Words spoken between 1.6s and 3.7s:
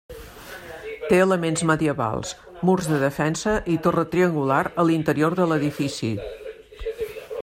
medievals, murs de defensa